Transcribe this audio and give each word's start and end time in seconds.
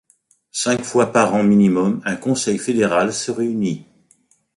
Cinq 0.51 0.81
fois 0.81 1.11
par 1.11 1.35
an 1.35 1.43
minimum 1.43 2.01
un 2.05 2.15
conseil 2.15 2.57
fédéral 2.57 3.13
se 3.13 3.29
réunit. 3.29 3.85